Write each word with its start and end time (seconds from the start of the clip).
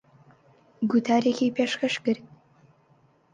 گوتارێکی 0.89 1.53
پێشکەش 1.55 1.95
کرد. 2.03 2.23